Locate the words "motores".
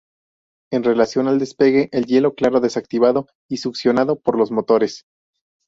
4.49-5.05